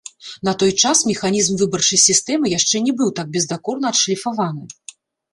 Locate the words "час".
0.83-1.01